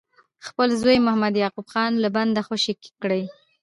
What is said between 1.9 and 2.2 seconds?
له